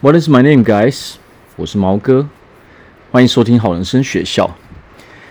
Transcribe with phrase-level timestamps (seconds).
[0.00, 1.14] What is my name, guys？
[1.56, 2.28] 我是毛哥，
[3.10, 4.48] 欢迎收听好人生学校。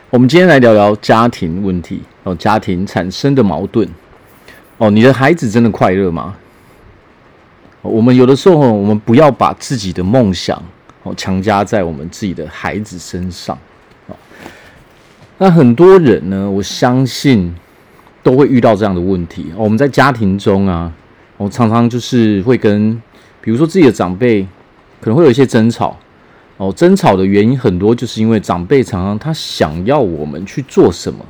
[0.09, 3.87] 我们今天来聊聊家庭问题哦，家庭产生的矛盾
[4.77, 4.89] 哦。
[4.89, 6.35] 你的孩子真的快乐吗？
[7.81, 10.61] 我们有的时候，我们不要把自己的梦想
[11.03, 13.57] 哦强加在我们自己的孩子身上。
[15.37, 17.55] 那很多人呢，我相信
[18.21, 19.45] 都会遇到这样的问题。
[19.55, 20.91] 我们在家庭中啊，
[21.37, 23.01] 我常常就是会跟，
[23.39, 24.45] 比如说自己的长辈。
[24.99, 25.97] 可能会有一些争吵。
[26.59, 31.23] 哦，争吵的原因很多，就是因为长辈常常他想要我们去做什么，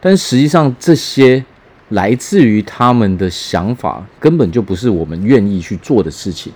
[0.00, 1.44] 但实际上这些
[1.90, 6.52] 来自于他们的想法，根本就不是我们愿意去做的事情，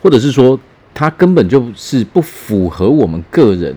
[0.00, 0.56] 或者是说
[0.94, 3.74] 他根本就是不符合我们个人，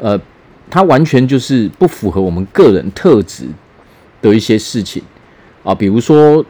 [0.00, 0.20] 呃，
[0.68, 3.44] 他完全就是不符合我们个人特质
[4.20, 5.00] 的一些事情。
[5.62, 6.44] 啊，比如说，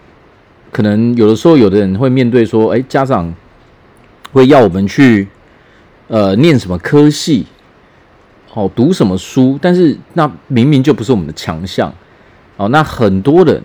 [0.71, 3.31] 可能有的时候有的人会面对说，哎，家长。
[4.33, 5.29] 会要我们去，
[6.09, 7.47] 呃，念什么科系，
[8.55, 11.93] 哦，读什么书，但是那明明就不是我们的强项，
[12.57, 13.63] 哦，那很多人，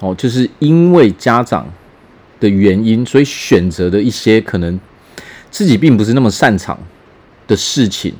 [0.00, 1.66] 哦，就是因为家长
[2.38, 4.78] 的原因，所以选择的一些可能
[5.50, 6.78] 自己并不是那么擅长
[7.46, 8.14] 的事情，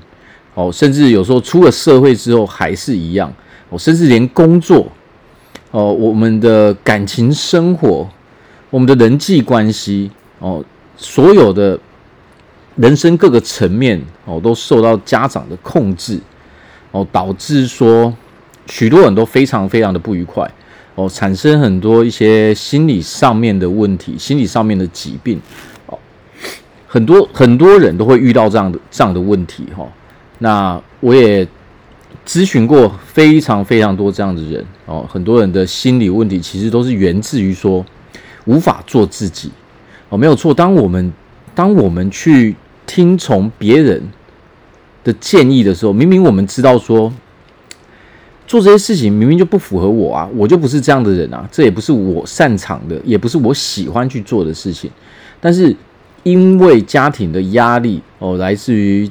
[0.54, 3.32] 哦，甚至有时候出了社会之后还是一样，
[3.70, 4.90] 哦，甚至连工作，
[5.70, 8.08] 哦，我们的感情生活，
[8.70, 10.64] 我们的人际关系，哦。
[11.00, 11.78] 所有的
[12.74, 16.18] 人生各个层面哦，都受到家长的控制
[16.90, 18.12] 哦，导致说
[18.66, 20.50] 许多人都非常非常的不愉快
[20.96, 25.40] 哦，产生很多一些心理上面的问题，心理上面的疾病
[25.86, 25.96] 哦，
[26.88, 29.86] 很多很多人都会遇到这样的这样的问题哈。
[30.38, 31.46] 那我也
[32.26, 37.84] 咨询过非常非常多这样的人哦，很多人的心理问题其实都是源自于说
[38.46, 39.52] 无法做自己。
[40.10, 40.54] 哦，没有错。
[40.54, 41.12] 当我们
[41.54, 42.56] 当我们去
[42.86, 44.02] 听从别人
[45.04, 47.12] 的建议的时候，明明我们知道说
[48.46, 54.90] 做这些事情明明就不符合我啊，我就不是这样的人啊，这也不是我擅长的，也不是我喜欢去做的事情。
[55.40, 55.76] 但是
[56.22, 59.10] 因为家庭的压力哦，来自于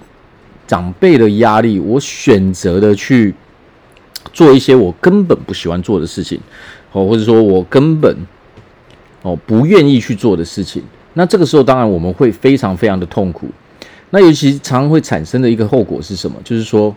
[0.65, 3.33] 长辈的压力，我选择的去
[4.33, 6.39] 做一些我根本不喜欢做的事情，
[6.91, 8.17] 哦，或者说我根本。
[9.27, 10.81] 哦，不愿意去做的事情，
[11.15, 13.49] 那这个时候当然我们会非常非常的痛苦。
[14.11, 16.37] 那尤其常常会产生的一个后果是什么？
[16.45, 16.95] 就是说，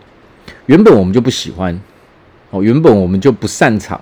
[0.67, 1.77] 原本我们就不喜欢，
[2.51, 3.99] 哦，原本我们就不擅长。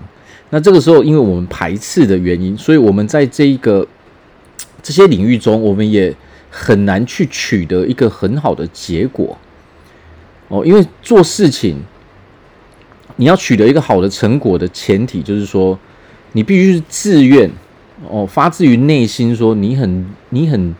[0.51, 3.87] 那这个时候，因为我们排斥的原因，所以我们在这一个
[4.83, 6.15] 这些领域中，我们也
[6.51, 9.35] 很难去取得一个很好的结果。
[10.49, 11.77] 哦，因为做事情，
[13.15, 15.79] 你要取得一个好的成果的前提，就是说，
[16.33, 17.49] 你必须是自愿。
[18.07, 20.73] 哦，发自于内心说你很你很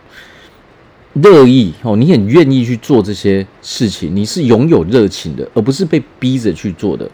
[1.14, 7.04] 乐意哦，你很愿意去做这些事情，你是拥有热情的，而不是被逼着去做的。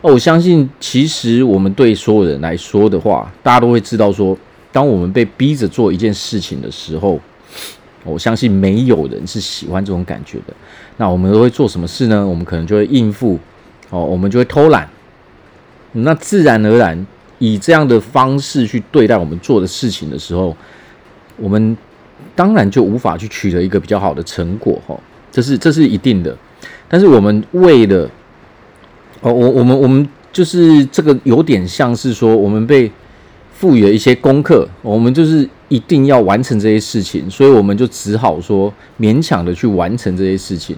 [0.00, 4.36] 哦，我相信其实我们对所有人来说的话，大家都会知道说，
[4.72, 7.20] 当我们被逼着做一件事情的时候，
[8.04, 10.54] 我相信没有人是喜欢这种感觉的。
[10.96, 12.26] 那我们都会做什么事呢？
[12.26, 13.38] 我们可能就会应付
[13.90, 14.88] 哦，我们就会偷懒，
[15.92, 17.06] 那自然而然。
[17.38, 20.56] 以这样的方式去对待我们做的事情的时候，
[21.36, 21.76] 我们
[22.34, 24.98] 当然就无法去取得一个比较好的成果，哈，
[25.30, 26.36] 这是这是一定的。
[26.88, 28.10] 但是我们为了，
[29.20, 32.90] 哦，我我们我们就是这个有点像是说，我们被
[33.52, 40.76] 赋予了一些功课，我们就是一定要完成这些事情，所以我们就只好说勉强的去完成这些事情。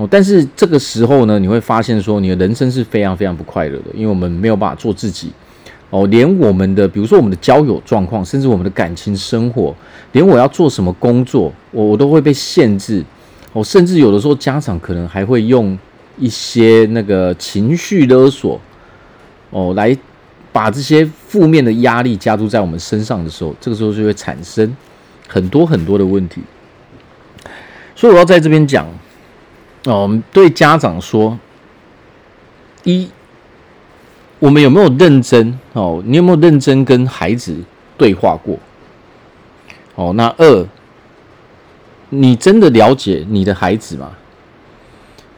[0.00, 5.30] 哦，但是这个时候呢，你会发现说，你的人生是非常非常不快乐的，因为我们没有办法做自己。
[5.90, 9.76] 哦，连我们的，比如说我们的交友状况，甚至我们的感情生活，
[10.12, 13.04] 连我要做什么工作，我我都会被限制。
[13.52, 15.78] 哦，甚至有的时候家长可能还会用
[16.16, 18.58] 一些那个情绪勒索，
[19.50, 19.94] 哦，来
[20.50, 24.74] 把这些负面的压力加注在我们身上的时候，这个时候就会产生
[25.28, 26.40] 很多很多的问题。
[27.94, 28.88] 所以我要在这边讲。
[29.84, 31.38] 哦，我们对家长说：
[32.84, 33.08] 一，
[34.38, 35.58] 我们有没有认真？
[35.72, 37.56] 哦，你有没有认真跟孩子
[37.96, 38.58] 对话过？
[39.94, 40.66] 哦，那二，
[42.10, 44.10] 你真的了解你的孩子吗？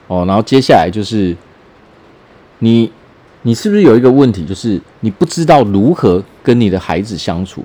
[0.09, 1.37] 哦，然后接下来就是
[2.59, 2.91] 你，
[3.43, 7.65] 你是不是有一个问题，就是你不知道如何跟你的孩子相处？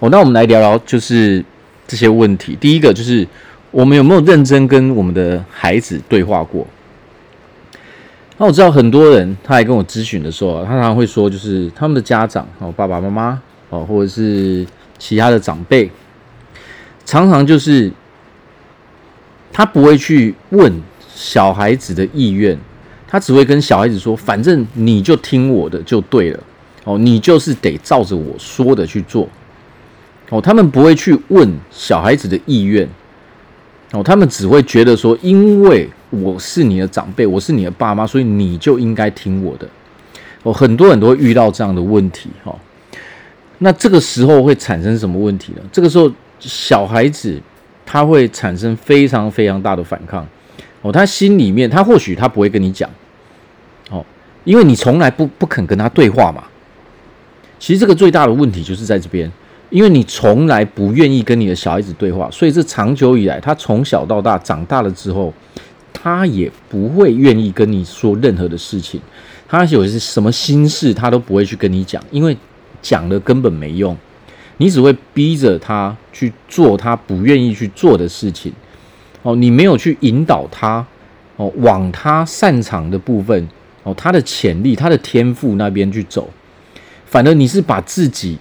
[0.00, 1.44] 哦，那我们来聊聊，就是
[1.86, 2.56] 这些问题。
[2.56, 3.24] 第一个就是。
[3.70, 6.66] 我们有没有认真跟我们的孩子对话过？
[8.36, 14.66] 那我知道很多人，他来跟我咨询的时候，他常常会说，就是他们的家长哦，爸爸妈妈哦，或者是
[14.98, 15.90] 其他的长辈，
[17.04, 17.92] 常常就是
[19.52, 20.72] 他不会去问
[21.14, 22.58] 小孩子的意愿，
[23.06, 26.40] 他只会跟小孩子说：“反正你就听我的就对了，
[26.84, 29.28] 哦，你就是得照着我说的去做。”
[30.30, 32.88] 哦，他们不会去问小孩子的意愿，
[33.92, 39.68] 哦，他们只会觉得说：“因为我是你的长辈，我是你的爸妈，所以你就应该听我的。”
[40.44, 42.56] 哦，很多人都会遇到这样的问题，哈。
[43.58, 45.60] 那这个时候会产生什么问题呢？
[45.72, 47.38] 这个时候，小孩子
[47.84, 50.26] 他会产生非常非常大的反抗。
[50.82, 52.88] 哦，他心里面，他或许他不会跟你讲，
[53.90, 54.02] 哦，
[54.44, 56.44] 因为你从来不不肯跟他对话嘛。
[57.58, 59.30] 其实这个最大的问题就是在这边，
[59.70, 65.32] 因为你从来不愿意跟你的小孩子对话，所以这长久以来，他从小到大长大了之后，
[65.92, 69.00] 他也不会愿意跟你说任何的事情。
[69.48, 72.36] 他有些什么心事，他都不会去跟你讲，因为
[72.82, 73.96] 讲了根本没用，
[74.58, 78.52] 你只会逼着他去做他不愿意去做的事情。
[79.22, 80.84] 哦，你没有去引导他，
[81.36, 83.48] 哦，往他擅长的部分，
[83.82, 86.30] 哦，他的潜力、他的天赋那边去走，
[87.04, 88.38] 反而你是把自己，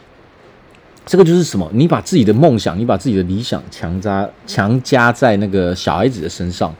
[1.05, 1.69] 这个就是什么？
[1.73, 6.73] 你把自己的梦想，你把自己的理想强加强加在那个小孩子的身上。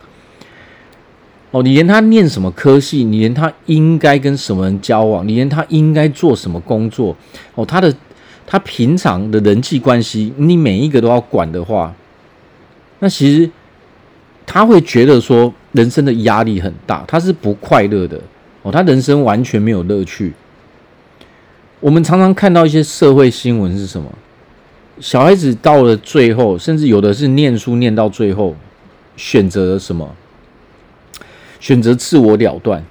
[1.51, 7.16] 哦，你连他念什么科系，你连他应该跟什么人交往，你连他应该做什么工作，
[7.56, 7.92] 哦，他的
[8.45, 11.92] 他平常的人际关系，你每一个都要管的话，
[13.00, 13.50] 那其实
[14.45, 18.21] 他会觉得说人生的压力很大，他是不快乐的
[18.62, 20.31] 哦，他人生完全没有乐趣。
[21.81, 24.12] 我们常常看到一些社会新闻是什么？
[25.00, 28.54] 小孩子到了最后，甚至有的是念书念到最后，
[29.16, 30.14] 选择了什么？
[31.62, 32.84] 选择自我了断，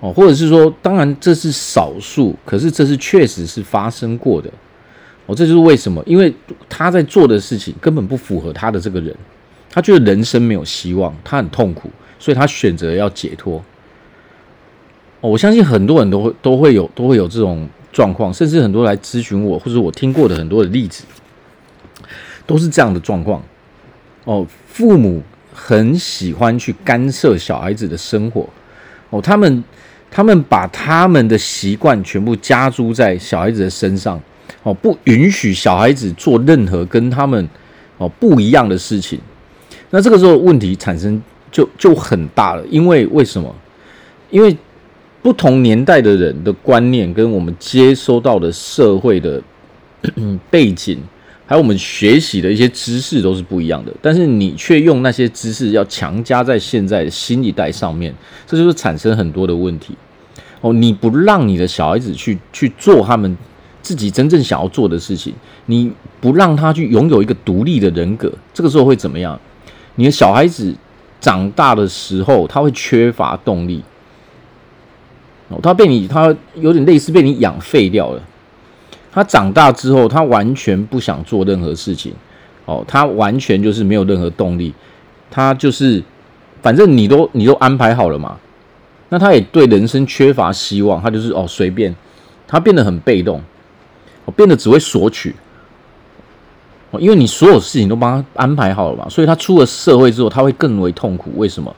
[0.00, 4.50] 哦，或者是说，当然这是少数，可是这是确实是发生过的，
[5.26, 6.34] 哦，这就是为什么，因为
[6.68, 9.14] 他在做的事情根本不符合他的这个人，
[9.70, 11.88] 他觉得人生没有希望，他很痛苦，
[12.18, 13.62] 所以他选择要解脱。
[15.20, 21.04] 哦，我相信很多人都会都会有都会有这种状况，甚至很多来咨询我，或者我听过的很多的例子，
[22.46, 23.42] 都是这样的状况。
[24.24, 25.22] 哦，父母。
[25.58, 28.46] 很喜欢去干涉小孩子的生活，
[29.08, 29.64] 哦，他们
[30.10, 34.20] 他们把他们的习惯全部加诸在小孩子的身上，
[34.62, 37.48] 哦，不允许小孩子做任何跟他们
[37.96, 39.18] 哦不一样的事情。
[39.88, 43.54] 那这个时候问题产生就就很大了，因为为什么？
[44.28, 44.54] 因为
[45.26, 49.42] 不同年代的人的观念跟我们接收到的社会的
[50.48, 50.96] 背景。
[51.44, 58.14] 还有我们学习的一些知识都是不一样的，但是你却用那些知识要强加在现在的新一代上面，
[58.46, 59.96] 这就是产生很多的问题。
[60.60, 63.36] 哦，你不让你的小孩子去去做他们
[63.82, 65.34] 自己真正想要做的事情，
[65.66, 65.90] 你
[66.20, 69.36] 不让他去拥有一个独立的人格，这个时候会怎么样？
[69.96, 70.72] 你的小孩子
[71.20, 73.82] 长大的时候，他会缺乏动力。
[75.48, 78.22] 哦，他被你，他有点类似被你养废掉了。
[79.12, 82.12] 他长大之后，他完全不想做任何事情，
[82.64, 84.74] 哦，他完全就是没有任何动力，
[85.30, 86.02] 他就是
[86.60, 88.36] 反正你都你都安排好了嘛，
[89.08, 91.94] 那他也对人生缺乏希望，他就是哦随便，
[92.46, 93.40] 他变得很被动，
[94.26, 95.34] 哦，变得只会索取，
[96.90, 101.30] 哦，因为你所有事情都帮他安排好了嘛，所以他出了社会之后，他会更为痛苦。
[101.36, 101.74] 为什么？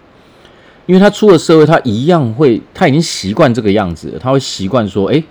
[0.88, 5.22] 因为他出了社会，他一样会，他已经习惯这个样子了，他会习惯说，诶。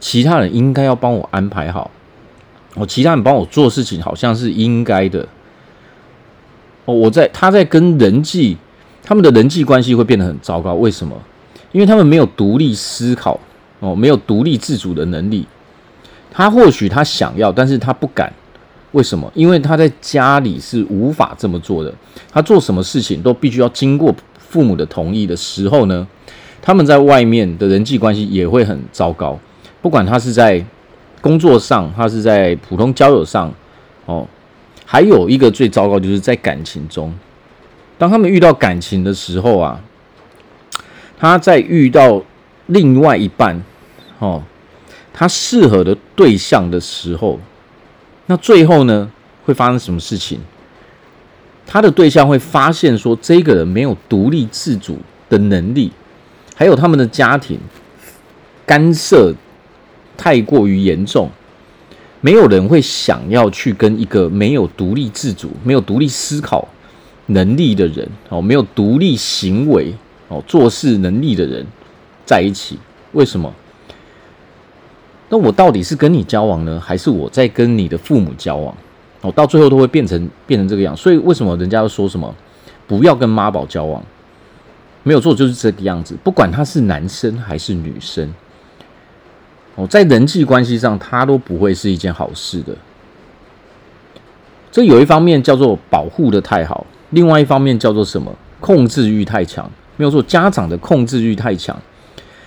[0.00, 1.90] 其他人应该要帮我安排好，
[2.74, 5.26] 哦，其他人帮我做事情好像是应该的，
[6.84, 8.58] 哦，我在他在跟人际，
[9.02, 10.74] 他们的人际关系会变得很糟糕。
[10.74, 11.16] 为什么？
[11.72, 13.40] 因为他们没有独立思考，
[13.80, 15.46] 哦，没有独立自主的能力。
[16.30, 18.30] 他或许他想要，但是他不敢。
[18.92, 19.32] 为什么？
[19.34, 21.90] 因为他在家里是无法这么做的。
[22.30, 24.14] 他做什么事情都必须要经过
[24.48, 26.06] 父母的同意的时候呢，
[26.62, 29.38] 他们在外面的人际关系也会很糟糕。
[29.82, 30.64] 不管他是在
[31.20, 33.52] 工作上，他是在普通交友上，
[34.06, 34.26] 哦，
[34.84, 37.12] 还有一个最糟糕就是在感情中，
[37.98, 39.80] 当他们遇到感情的时候啊，
[41.18, 42.22] 他在遇到
[42.66, 43.62] 另外一半，
[44.18, 44.42] 哦，
[45.12, 47.38] 他适合的对象的时候，
[48.26, 49.10] 那最后呢，
[49.44, 50.40] 会发生什么事情？
[51.66, 55.90] 他的对象会发现说，这个人没有独立自主的能力，
[56.54, 57.58] 还有他们的家庭
[58.66, 59.34] 干涉。
[60.16, 61.28] 太过于严重，
[62.20, 66.68] 没有人会想要去跟一个没有独立自主、没有独立思考
[67.26, 69.92] 能力的人哦，没有独立行为
[70.28, 71.66] 哦、做事能力的人
[72.24, 72.78] 在一起。
[73.10, 73.52] 为什么？
[75.30, 78.72] 那我到底是跟你交往呢，还是我在跟你的父母交往？
[79.24, 80.94] 哦，到最后都会变成变成这个样。
[80.94, 82.32] 所以为什么人家要说什么
[82.86, 84.04] 不要跟妈宝交往？
[85.02, 86.14] 没有错，就是这个样子。
[86.22, 88.32] 不管他是男生还是女生，
[89.76, 92.76] 哦，在人际关系上，他都不会是一件好事的。
[94.70, 98.30] 这有一方面叫做保护的太好，另外一方面叫做什么？
[98.60, 99.70] 控制欲太强。
[99.96, 101.78] 没有错，家长的控制欲太强，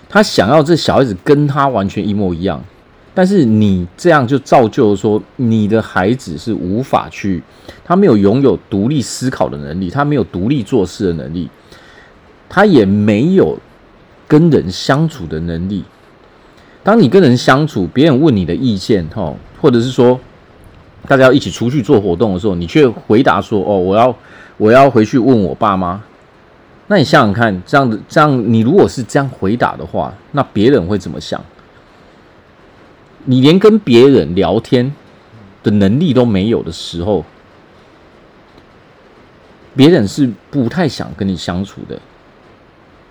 [0.09, 2.63] 他想要这小孩子跟他完全一模一样。
[3.17, 7.41] 但是你这样就造就了说，你的孩子是无法去，
[7.83, 11.49] 他没有拥有独立思考的能力，他没有独立做事的能力，
[12.47, 13.57] 他也没有
[14.27, 15.83] 跟人相处的能力。
[16.83, 20.19] 当你跟人相处，别人问你的意见，哈，或者是说
[21.07, 24.15] 大家要一起出去做活动的时候，你却回答说：“哦，我要
[24.57, 25.99] 我要回去问我爸妈。”
[26.85, 31.43] 那你想想看，这样子这样，你如果是这样回答的话，那别人会怎么想？
[33.29, 34.93] 你连跟别人聊天
[35.61, 37.25] 的能力都没有的时候，
[39.75, 41.99] 别人是不太想跟你相处的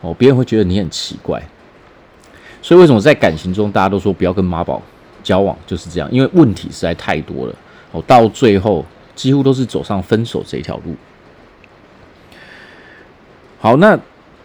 [0.00, 0.14] 哦。
[0.14, 1.46] 别人会觉得你很奇怪，
[2.62, 4.80] 所以为什么在感情中大家都说不要跟妈宝
[5.22, 7.54] 交往，就是这样，因为问题实在太多了
[7.92, 8.02] 哦。
[8.06, 8.82] 到最后
[9.14, 10.96] 几乎都是走上分手这条路。
[13.60, 13.98] 好，那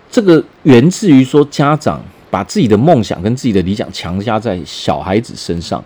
[0.09, 2.03] 这个源自于说家长。
[2.31, 5.83] 把自己的梦想跟自己的理想强加在小孩子身上，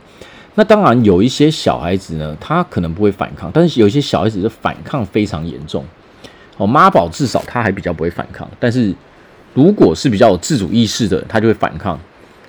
[0.53, 5.83] 那当然有一些小孩子呢，他可能不会反抗，但是有一些小孩子的反抗非常严重。
[6.57, 8.95] 哦，妈宝至少他还比较不会反抗，但是
[9.53, 11.99] 如果是比较有自主意识的，他就会反抗。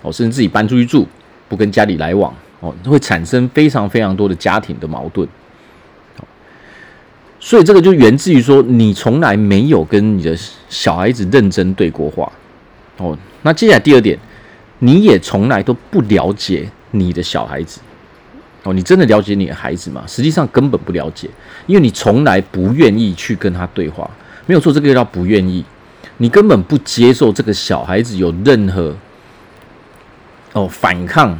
[0.03, 1.05] 哦，甚至自己搬出去住，
[1.49, 5.27] 不跟家里来往，哦，会产生非常非常多的家庭的矛盾。
[7.41, 10.37] 所以这个就源自于说，你从来没有跟你的
[10.69, 12.31] 小孩子认真对过话。
[12.99, 13.17] 哦。
[13.43, 14.19] 那接下来第二点，
[14.81, 17.81] 你也从来都不了解你的小孩子
[18.63, 20.03] 哦，你真的了解你的孩子吗？
[20.07, 21.29] 实际上根本不了解，
[21.67, 24.11] 因为你从来不愿意去跟他对话。
[24.47, 25.65] 没有错，这个叫不愿意，
[26.19, 28.95] 你根本不接受这个小孩子有任何
[30.53, 31.39] 哦反抗，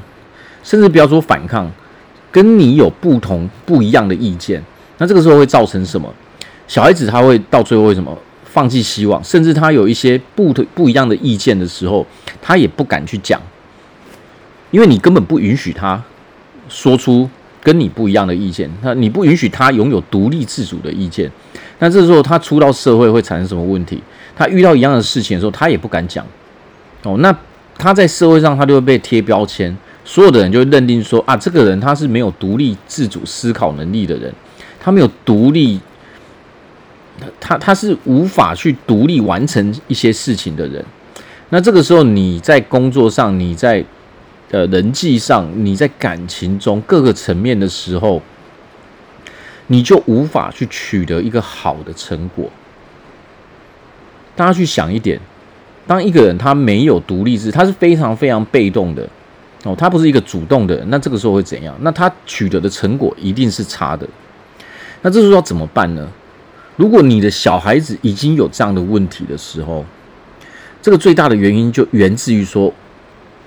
[0.63, 1.71] 甚至不要说反抗，
[2.31, 4.63] 跟你有不同不一样的意见。
[4.99, 6.13] 那这个时候会造成什么？
[6.69, 8.17] 小孩子他会到最后为什么？
[8.57, 12.07] 放弃希望，甚至他有一些不不一样的意见的时候，
[12.41, 13.39] 他也不敢去讲，
[14.71, 16.03] 因为你根本不允许他
[16.67, 17.29] 说出
[17.63, 21.31] 跟你不一样的意见，那你不允许他拥有独立自主的意见。
[21.81, 24.03] 那这时候他出到社会会产生什么问题？
[24.35, 26.25] 他遇到一样的事情的时候，他也不敢讲。
[27.03, 27.31] 哦，那
[27.77, 34.33] 他在社会上他就会被贴标签，所有的人就会认定说啊，这个人他是没有独立自主思考能力的人，
[34.81, 35.79] 他没有独立。
[37.41, 40.85] 他他是无法去独立完成一些事情的人，
[41.49, 43.85] 那这个时候你在工作上，你在
[44.51, 48.21] 呃人际上，你在感情中各个层面的时候，
[49.69, 52.51] 你就无法去取得一个好的成果。
[54.35, 55.19] 大家去想一点，
[55.87, 59.09] 当一个人他没有独立自，他是非常非常被动的
[59.65, 61.75] 哦，他不是一个主动的人，那这个时候会怎样？
[61.81, 64.07] 那他取得的成果一定是差的。
[65.01, 66.07] 那这时候要怎么办呢？
[66.77, 69.85] 如果你的小孩子已经有这样的问题的时候，
[70.83, 72.73] 这个最大的原因就源自于说，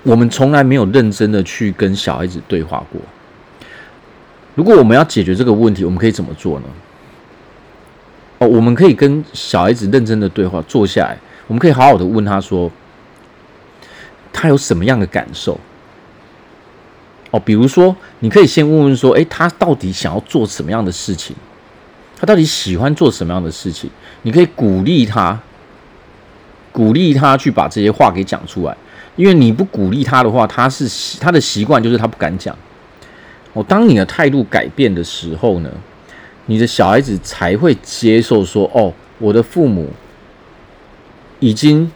[0.03, 2.99] 我们从来没有认真的去跟小孩子对话过。
[4.55, 6.65] 如果我们要解决这个问题，我们可以怎么做呢？
[8.39, 11.17] 哦，我们可以跟小孩子认真的对话，坐下来，
[11.47, 12.69] 我们可以好好的问他说，
[14.33, 15.59] 他有什么样的感受？
[17.31, 21.35] 哦，比如说，你可以先问问说，诶，他到底想要做什么样的事情？
[22.19, 23.89] 他到底喜欢做什么样的事情？
[24.23, 25.39] 你可以鼓励他，
[26.73, 28.75] 鼓励他去把这些话给讲出来。
[29.15, 32.55] 因为你不鼓励他的话，他是他的习惯就是他不敢讲。
[33.53, 35.69] 哦，当你的态度改变的时候呢，
[36.45, 39.89] 你的小孩子才会接受说：“哦，我的父母
[41.39, 41.91] 已经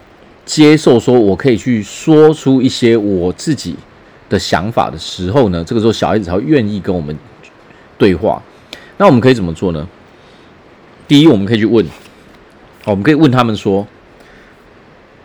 [0.46, 3.76] 接受说，我可以去说出一些我自己
[4.30, 7.16] 的想法的时候呢，这个时候小孩子才会愿意跟我们
[7.98, 8.42] 对话。
[8.98, 9.88] 那我们可以怎么做呢？”
[11.06, 11.86] 第一，我们可以去问，
[12.86, 13.86] 我们可以问他们说：“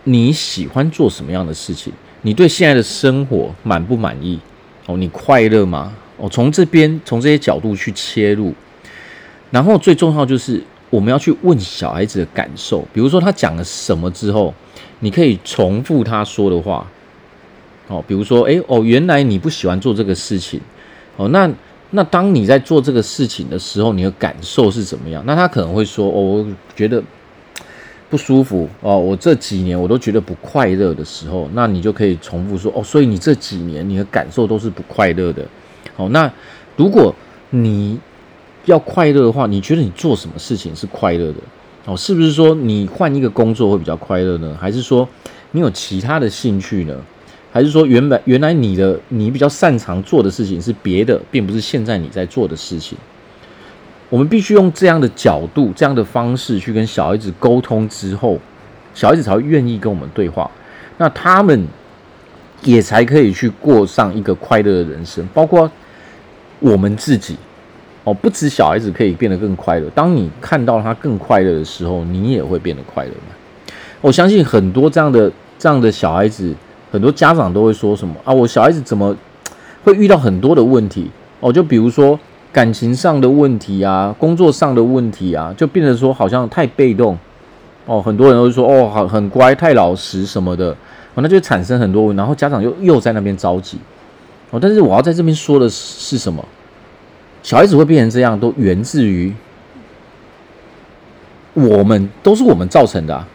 [0.04, 1.92] 你喜欢做什么样的事情？
[2.23, 4.38] 你对现在的生活满不满意？
[4.87, 5.94] 哦，你快乐吗？
[6.16, 8.52] 哦，从这边从这些角度去切入，
[9.52, 12.87] 然后最重要就是我们要去问小孩子的感受。
[12.92, 14.52] 比如说他讲了什么之后，
[14.99, 16.85] 你可以重复他说的话。
[17.87, 20.61] 哦，比如说，诶，哦，原来你不喜欢做这个事情。
[21.16, 21.49] 哦，那。
[21.90, 25.23] 那当你在做这个事情的时候，你的感受是怎么样？
[25.26, 27.02] 那他可能会说：“哦，我觉得
[28.11, 35.42] 不舒服哦，我这几年我都觉得不快乐的时候，那你就可以重复说哦，所以你这几年你的感受都是不快乐的。
[35.97, 36.30] 哦，那
[36.76, 37.14] 如果
[37.50, 37.99] 你
[38.66, 41.38] 要快乐的话，你觉得你做什么事情是快乐的？
[41.87, 44.54] 哦，是不是说你换一个工作会比较快乐呢？
[44.61, 45.09] 还是说
[45.52, 46.95] 你有其他的兴趣呢？
[47.52, 52.96] 还是说原本原来你的你比较擅长做的事情是别的，并不是现在你在做的事情？
[54.10, 58.38] 我们必须用这样的角度、这样的方式去跟小孩子沟通之后，
[58.94, 60.50] 小孩子才会愿意跟我们对话。
[60.96, 61.66] 那他们
[62.62, 65.26] 也才可以去过上一个快乐的人生。
[65.34, 65.70] 包括
[66.58, 67.36] 我们自己
[68.04, 69.90] 哦，不止小孩子可以变得更快乐。
[69.94, 73.34] 当你看到他更快乐的时候，你也会变得快乐嘛。
[74.00, 76.54] 我相信很多这样的这样的小孩子，
[76.90, 78.33] 很多家长都会说什么啊？
[78.33, 79.16] 我小孩子怎么
[79.85, 81.52] 会遇到很多的问题哦？
[81.52, 82.18] 就比如说。
[82.50, 87.16] 感情上的问题啊，工作上的问题啊，就变得说好像太被动
[87.85, 88.00] 哦。
[88.00, 90.71] 很多人都会说哦，好很乖，太老实什么的，
[91.14, 93.78] 哦，那就产生很多问，然后家长又又在那边着急
[94.50, 94.59] 哦。
[94.61, 96.42] 但是我要在这边说的是什么？
[97.42, 99.33] 小孩子会变成这样，都源自于
[101.52, 103.28] 我们，都是我们造成的啊。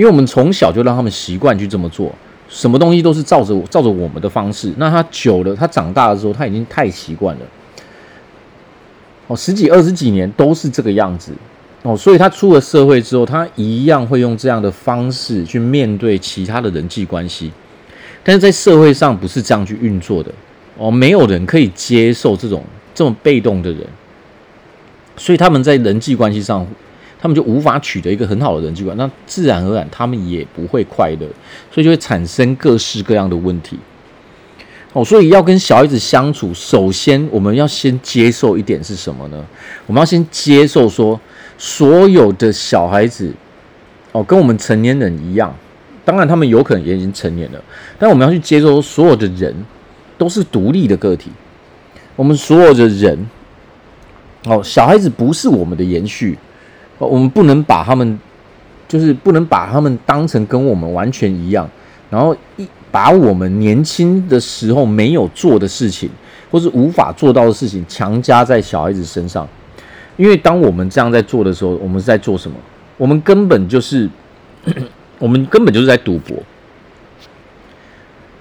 [0.00, 2.10] 因为我们从小就让他们习惯去这么做，
[2.48, 4.72] 什么东西都是照着照着我们的方式。
[4.78, 7.42] 那他久了，他长大的时候，他已经太习惯了。
[9.26, 11.32] 哦，十几二十几年都是这个样子
[11.82, 17.52] 哦，所以他出了社会之后，他一样会用这样的方式去面对其他的人际关系，
[18.24, 20.32] 但是在社会上不是这样去运作的
[20.78, 22.64] 哦，没有人可以接受这种
[22.94, 23.86] 这么被动的人，
[25.18, 26.66] 所以他们在人际关系上，
[27.20, 31.26] 他们就无法取得一个很好的人际关系，那自然而然他们也不会快乐，
[31.70, 33.78] 所以就会产生各式各样的问题。
[34.92, 39.44] 哦，所以要跟小孩子相处，首先我们要先接受一点是什么呢？
[39.86, 41.20] 我们要先接受说，
[41.56, 43.32] 所有的小孩子，
[44.10, 45.54] 哦，跟我们成年人一样，
[46.04, 47.62] 当然他们有可能也已经成年了，
[48.00, 49.54] 但我们要去接受所有的人
[50.18, 51.30] 都是独立的个体。
[52.16, 53.30] 我们所有的人，
[54.46, 56.36] 哦，小孩子不是我们的延续，
[57.06, 58.18] 我们不能把他们，
[58.88, 61.68] 就是不能把他们当成跟我们完全一样，
[62.10, 62.66] 然后一。
[62.92, 66.10] 把我们年轻的时候没有做的事情，
[66.50, 69.46] 或是无法做到的事情，强加在小孩子身上。
[70.16, 72.56] 因为当我们这样在做的时候，我们是在做什么？
[72.96, 74.10] 我们根本就是，
[75.20, 76.36] 我们根本就是在赌博。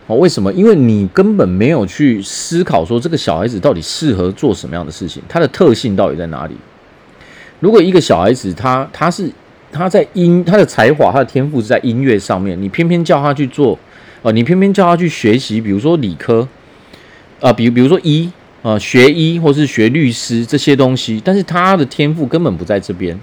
[0.08, 0.52] 哦，为什么？
[0.54, 6.56] 因为你根本没有去思考说这个小孩子到底适合做什么样的事情，他的特性到底在哪里？
[7.60, 9.30] 如果一个小孩子他他是
[9.72, 13.78] 他在音他的才华他的天赋是在音乐上面，你偏偏叫他去做。
[14.22, 16.46] 哦，你偏偏叫他去学习，比如说理科，
[17.40, 18.30] 啊，比如比如说医，
[18.62, 23.18] 啊，学医或是学律师这些东西，但是他的天赋根本不在这边，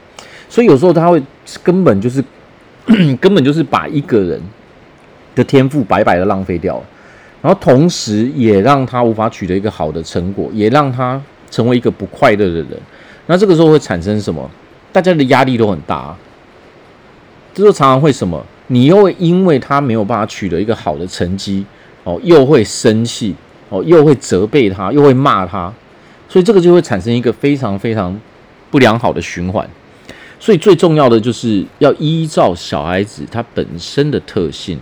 [0.48, 1.22] 所以有时候他会
[1.62, 2.24] 根本就是
[3.20, 4.40] 根本就是把一个人
[5.34, 6.84] 的天赋白白的浪费掉了，
[7.42, 11.20] 然后同时也让他无法取得一个好的成果，也让他
[11.50, 12.68] 成为一个不快乐的人。
[13.26, 14.50] 那这个时候会产生什么？
[14.92, 16.16] 大家的压力都很大，
[17.52, 18.44] 这时候常常会什么？
[18.68, 21.64] 你又会因为他没有办法取得一个好的成绩，
[22.04, 23.34] 哦，又会生气，
[23.68, 25.72] 哦，又会责备他，又会骂他，
[26.28, 28.18] 所以这个就会产生一个非常非常
[28.70, 29.68] 不良好的循环。
[30.40, 34.78] 所以最重要的就是要依照小孩子他本身的特性，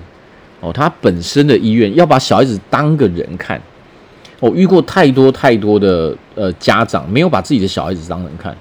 [0.61, 3.61] 哦，他本身的意愿，要把小孩子当个人看。
[4.41, 8.55] 我遇过太多太多的呃家长没有把自己的小孩子当人看，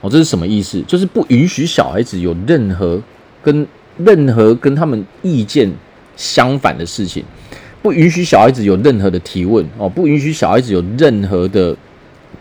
[0.00, 0.82] 哦，这是什么意思？
[0.82, 3.00] 就是不允许小孩子有任何
[3.42, 3.66] 跟
[3.98, 5.70] 任何跟他们意见
[6.16, 7.24] 相反的事情，
[7.82, 11.76] 不允许小孩子有任何的提问哦，不允许小孩子有任何的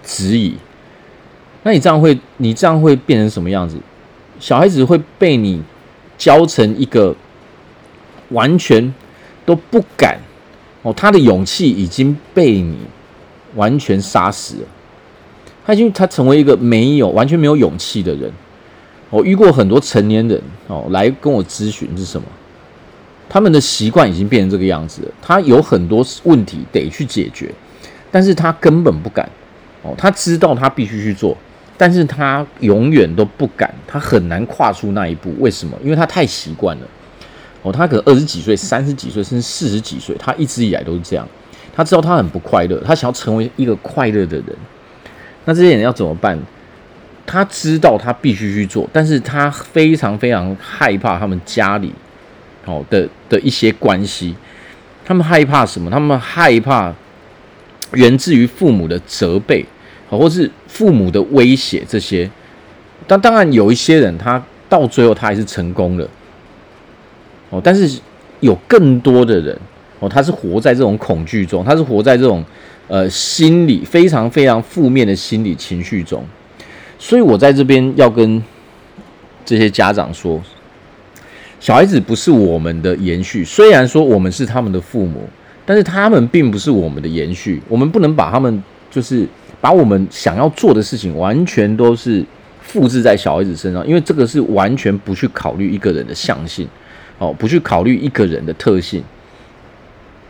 [0.04, 0.56] 质疑。
[1.64, 3.78] 那你这样会，你这样会变成什么样子？
[4.40, 5.62] 小孩子会被你
[6.18, 7.16] 教成一个
[8.30, 8.94] 完全
[9.46, 10.20] 都不敢
[10.88, 12.78] 哦，他的勇气已经被你
[13.56, 14.68] 完全杀死了。
[15.66, 18.32] 他已经他成为一个没有完全没有勇气的人。
[19.10, 22.26] 我遇过很多成年人哦，来跟我咨询是什么？
[23.28, 25.12] 他们的习惯已经变成这个样子了。
[25.22, 27.54] 他有很多问题得去解决，
[28.10, 29.30] 但是他根本不敢
[29.84, 29.94] 哦。
[29.98, 31.36] 他知道他必须去做，
[31.78, 35.34] 但是他永远都不敢，他很难跨出那一步。
[35.40, 35.78] 为什么？
[35.84, 36.88] 因为他太习惯了
[37.72, 41.28] 他可能二十几岁、三十几岁，甚至四十几岁，他一直以来都是这样。
[41.76, 44.46] 他知道他很不快乐，他想要成为一个快乐的人。
[45.46, 46.38] 那这些人要怎么办？
[47.26, 51.94] 他知道他必须去做，但是他非常非常害怕他们家里，
[52.66, 54.34] 哦的的一些关系，
[55.06, 55.92] 他们害怕什么？
[55.92, 56.94] 他们害怕
[57.94, 59.66] 源自于父母的责备，
[60.10, 62.30] 或是父母的威胁这些。
[63.06, 66.10] 但当然有一些人他到最后他还是成功了。
[67.50, 68.00] 哦，但是
[68.40, 69.58] 有更多的人
[70.00, 72.44] 哦，他是活在这种恐惧中，他是活在这种
[72.88, 76.24] 呃心理非常非常负面的心理情绪中。
[77.00, 78.44] 所以我在这边要跟
[79.46, 80.42] 这些家长说，
[81.60, 85.24] 小孩子不是我们的延续，虽然说我们是他们的父母，
[85.66, 87.62] 但是他们并不是我们的延续。
[87.68, 89.28] 我们不能把他们就是
[89.62, 92.24] 把我们想要做的事情完全都是
[92.62, 96.68] 复制在小孩子身上，因为这个是完全不去考虑一个人的相性。
[97.20, 99.04] 哦，不去考虑一个人的特性，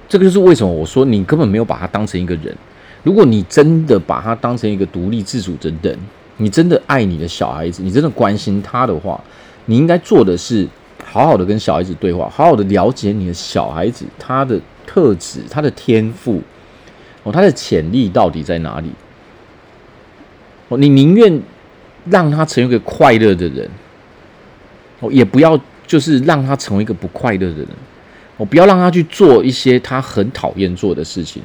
[0.08, 2.56] 这个就是为什么我说你根本没有把他当成一个人。
[3.04, 5.97] 如果你真的把他当成一个独立自主的人，
[6.38, 9.21] 你真的爱你的小孩子，你真的关心他的话，
[9.65, 10.67] 你应该做的是
[11.06, 16.41] 好好的跟小孩子对话，好好的了解你的小孩子他的特质、他的天赋，
[17.23, 18.89] 哦，他的潜力到底在哪里？
[20.69, 21.41] 哦，你宁愿
[22.06, 23.69] 让他成为一个快乐的人，
[25.02, 25.60] 哦，也不要。
[25.88, 27.67] 就是让他成为一个不快乐的人，
[28.36, 31.41] 我不要让他去做一些他很讨厌做的事情，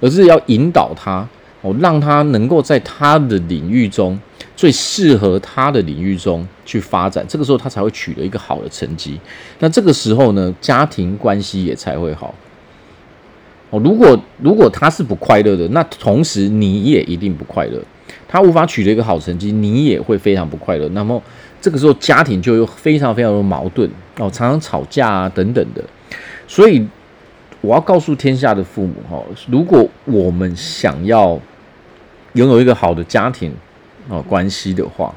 [0.00, 1.26] 而是要引导他，
[1.62, 4.16] 哦，让他能够在他的领域中
[4.54, 9.18] 最适合他的领域中去发展，这个时候他才会取得一个好的成绩。
[9.58, 12.34] 那这个时候呢，家庭关系也才会好。
[13.70, 17.82] 哦，如果如果他是不快乐的，那同时你也一定不快乐。
[18.28, 20.88] 他无法取得一个好成绩，你也会非常不快乐。
[20.90, 21.22] 那么。
[21.58, 25.82] 这个时候家庭就有非常非常多矛盾哦，常常吵架啊等等的，
[26.46, 26.86] 所以
[27.60, 31.40] 我要告诉天下的父母哈，如果我们想要
[32.34, 33.52] 拥有一个好的家庭
[34.08, 35.12] 哦关系的话，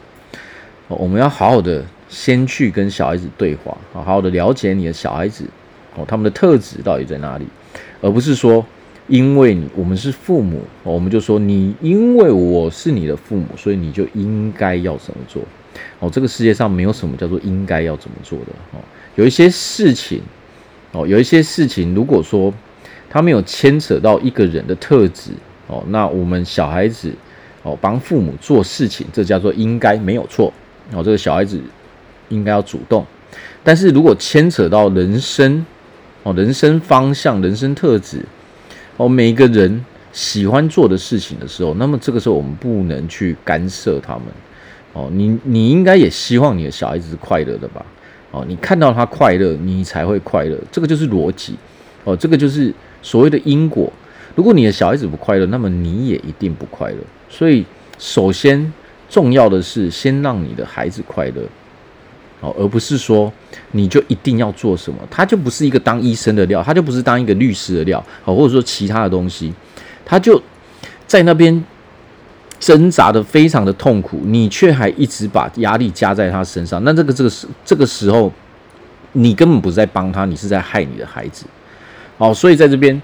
[0.87, 5.45] 我们要好好的先去跟小孩子对话，好好的了解你的小孩子
[5.95, 7.45] 哦，他们的特质到底在哪里，
[8.01, 8.65] 而不是说
[9.09, 15.41] 因为你我们是父母，我们就说你因为我是你的父母，所以你就应该要怎么做。
[15.99, 18.79] 哦，这个世界上没有什么叫做应该要怎么做的哦。
[19.15, 20.21] 有一些事情，
[20.91, 22.53] 哦，有一些事情，如果说
[23.09, 25.31] 他没有牵扯到一个人的特质，
[25.67, 27.11] 哦，那我们小孩子，
[27.63, 30.53] 哦，帮父母做事情，这叫做应该没有错。
[30.93, 31.59] 哦，这个小孩子
[32.29, 33.05] 应该要主动。
[33.63, 35.65] 但是如果牵扯到人生，
[36.23, 38.25] 哦，人生方向、人生特质，
[38.99, 44.23] 哦，每个人喜欢做的事情的时候，那么这个时候我们不能去干涉他们。
[44.91, 47.85] 哦，你你应该也希望你的小孩子是快乐的吧？
[48.31, 51.55] 哦，你看到他快乐，你才会快乐，这个就是逻辑。
[52.03, 53.89] 哦，这个就是所谓的因果。
[54.35, 56.97] 如果你的小孩子不快乐，那么你也一定不快乐。
[57.29, 57.65] 所以，
[57.97, 58.73] 首先
[59.09, 61.41] 重要的是先让你的孩子快乐，
[62.41, 63.31] 哦，而不是说
[63.71, 69.53] 你就一定要做什么，他就不是一个当医生的料，他就不是当一个律师的料，哦，或者说其他的东西，
[70.05, 70.41] 他就
[71.07, 71.63] 在那边。
[72.61, 78.29] 挣扎的非常的痛苦，你却还一直把压力加在他身上，那这个这个时这个时候，
[79.13, 81.45] 你根本不是在帮他，你是在害你的孩子。
[82.17, 83.01] 好，所以在这边，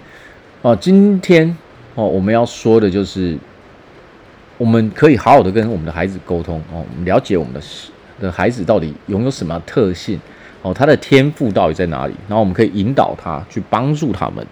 [0.61, 1.57] 哦，今天
[1.93, 3.37] 哦，我们要说的就是，
[4.57, 7.61] 我们可以好好的跟我们的孩子沟通哦，我们了解我们的
[8.19, 10.19] 的孩子到底拥有什么特性
[10.61, 14.45] 哦，他的天赋到底在哪里，然后我们可以引导他去帮助他们。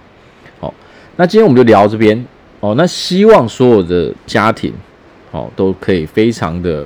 [0.59, 0.73] 好，
[1.15, 2.25] 那今天我们就聊到这边
[2.59, 4.73] 哦，那希望所有的家庭。
[5.35, 6.85] 哦，都可以非常的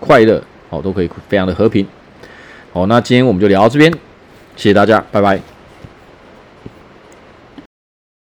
[0.00, 1.86] 快乐，哦，都可以非常的和平。
[2.72, 3.88] 好，那今天我们就聊到这边，
[4.56, 5.53] 谢谢大家，拜拜。